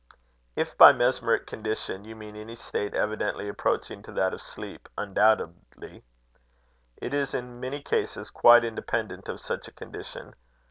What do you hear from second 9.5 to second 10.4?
a condition.